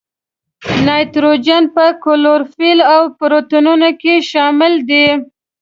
نایتروجن 0.85 1.63
په 1.75 1.85
کلوروفیل 2.03 2.79
او 2.93 3.01
پروټینونو 3.19 3.89
کې 4.01 4.13
شامل 4.29 4.73
دی. 4.89 5.05